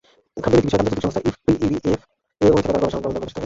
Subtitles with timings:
[0.43, 3.39] খাদ্যনীতি-বিষয়ক আন্তর্জাতিক সংস্থা ইফপ্রি, ইরি, এফএও থেকে তাঁর গবেষণা প্রবন্ধ প্রকাশিত হয়েছে।